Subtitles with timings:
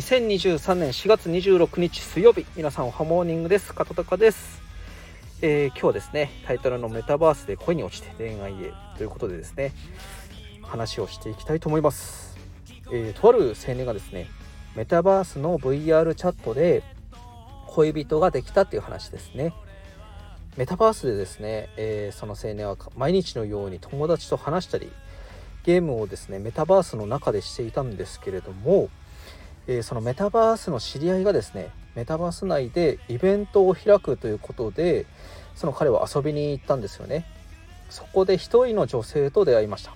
[0.00, 2.46] 2023年4月26日水曜日。
[2.56, 3.74] 皆さんおはモーニングです。
[3.74, 4.62] 片高です、
[5.42, 9.74] えー、今日はですねタイトルのメタバースで恋に落ちて恋愛へということでですね
[10.62, 12.34] 話をしていきたいと思います、
[12.90, 14.28] えー、とある青年がですね
[14.74, 16.82] メタバースの VR チャットで
[17.66, 19.52] 恋人ができたっていう話ですね。
[20.56, 24.90] メタバースでですね、えー、その青年は毎日のように友達と話したり
[25.64, 28.88] ゲームをですねメタバースの中でしていたんですけれども
[29.78, 35.06] え、そのメタバースの知り合いがですねメタバース内でイベントを開くということで
[35.54, 37.24] その彼は遊びに行ったんですよね。
[37.88, 39.94] そこで一人の女性と出会いました。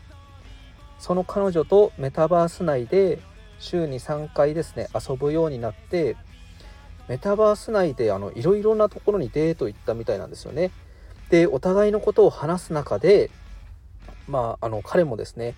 [0.98, 3.19] その彼女とメタバース内で
[3.59, 6.16] 週に3回ですね遊ぶようになって
[7.09, 10.70] メタバース内であのいろいろなところにデート行ったみたいなんですよね。
[11.30, 13.30] でお互いのことを話す中で
[14.28, 15.55] まああの彼もですね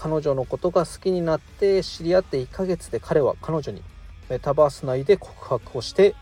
[0.00, 3.82] 彼女のことが好きになって知り合って1ヶ月で彼は彼女に
[4.28, 6.14] メタバース内で告白をして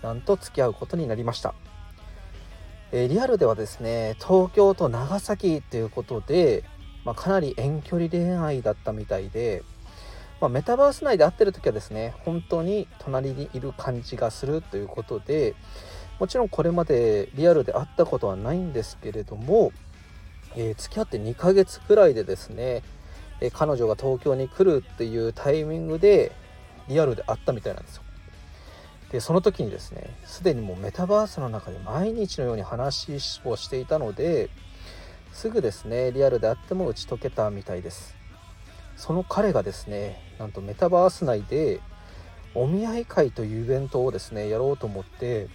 [0.00, 1.52] なんと付き合うことになりました、
[2.92, 6.62] え、リアルではですね東京と長崎ということで、
[7.04, 9.64] まあ、かなり遠距離恋愛だったみたいで、
[10.40, 15.56] まあ、メタバース内で会ってる時はですね本当に隣にいる感じがするということで
[16.20, 19.72] もちろんこれまでリアルで会ったことはないんですけれども、
[20.54, 22.84] えー、付き合って2ヶ月くらいでですね
[23.40, 26.32] え彼女が東京に来るっていうタイミングで
[26.88, 28.02] リアルで会ったみたいなんですよ。
[29.12, 34.50] でその時にですねすでにもうメタバースの中で毎日のように話をしていたので
[35.32, 38.16] すぐですねリアルであっても打ち解けたみたいです
[38.96, 41.80] その彼がですねなんとメタバース内で
[42.54, 45.48] お見合い会というイベントをですねやろうと思って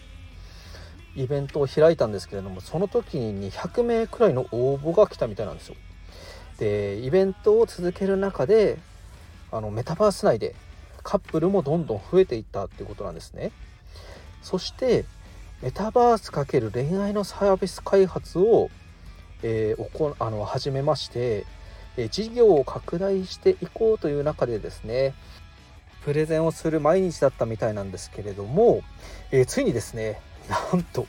[1.15, 5.75] イベントを開いたんですけれどもその時に200名くらいの応募が来たみたいなんですよ
[6.62, 8.78] でイベントを続ける中で
[9.52, 10.54] あのメタバース内で
[11.02, 13.52] カップルもどんどん増えていったっていうことなんですね。
[14.44, 15.05] そして
[15.64, 18.70] メタバース×恋愛のサービス開発を、
[19.42, 21.48] えー、こあの始めまして、
[21.98, 25.16] えー、事業を拡大していこうという中でですね
[26.04, 28.82] プレゼンをする毎日だったみたいなんですけれども、
[29.32, 30.21] えー、ついにですね
[30.71, 31.08] なんと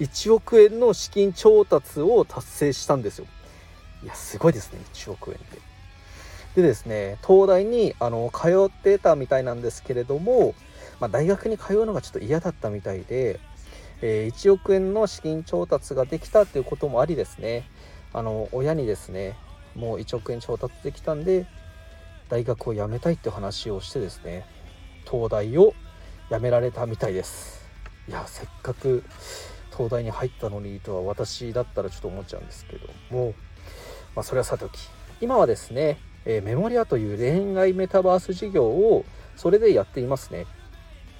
[0.00, 3.26] 1億円の資金調達を達成したんですよ。
[4.02, 5.58] いやすごいですね1億円って。
[6.56, 10.54] でですね東大にあの通ってたみたいなんですけれども、
[10.98, 13.38] まあ、大学に通うのがちょっと嫌だったみたいで、
[14.02, 17.68] えー、1億円の資金調達ができたっていうこともありですね。
[18.12, 19.36] あの親にですね
[19.74, 21.46] もう1億円調達できたんで
[22.28, 24.46] 大学を辞めたいって話をしてですね
[25.08, 25.74] 東大を
[26.30, 27.68] 辞められたみたいです。
[28.08, 29.04] いやせっかく
[29.70, 33.34] 東大に入ったのにとは私だったらちょっと思っちゃうんですけども。
[34.18, 34.80] まあ、それはさておき。
[35.20, 39.04] 今はですね、えー、メモリアという恋愛メタバース事業を
[39.36, 40.44] それでやっていますね。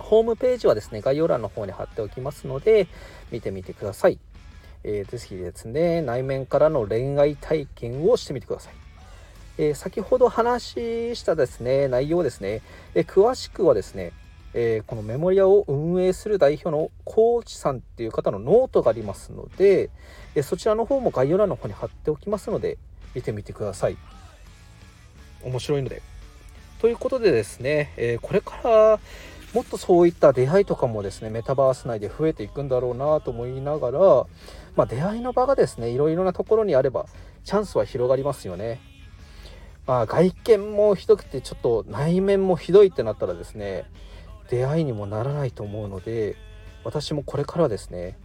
[0.01, 2.89] ホームページはですね概要欄の方に貼っておきますので
[3.31, 4.19] 見てみてください、
[4.83, 8.75] えー、ぜひですね内面からの恋愛体験をしてみてください。
[9.59, 12.63] え、先ほど話したですね内容ですね、
[12.97, 14.13] え、詳しくはですね、
[14.55, 19.91] え、このメモリアを運営する代表のコーチさんっていう方のノートがありますので、
[20.35, 22.79] えそちらの方も概要欄の方に貼っておきますので
[23.15, 23.97] 見てみてください
[25.43, 26.03] 面白いので
[26.81, 29.01] ということでですね、え、これから
[29.55, 33.99] もっとそういった出会いとかもですねメタバース内で増えていくんだろうなと思いながら、
[34.77, 37.07] まあ、出会いの場がですねいろいろなところにあれば
[37.45, 38.81] チャンスは広がりますよね。
[39.87, 43.87] まあ、外見もひどくてちょっと内面もひどいってなったらですね
[44.51, 46.37] 出会いにもならないと思うので
[46.85, 48.19] 私もこれからですね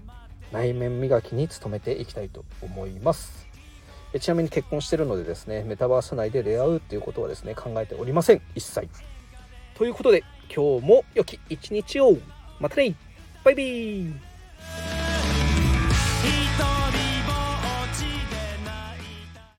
[0.52, 3.53] 内面磨きに努めていきたいと思います。
[4.13, 8.41] えちなみに結婚してるのでですねメタバース内で出会うっていうことはですね考えておりません。
[8.56, 8.88] 一切。
[9.75, 10.24] ということで
[10.56, 12.16] 今日も良き一日を。
[12.59, 12.96] またね。
[13.44, 14.13] バイビー。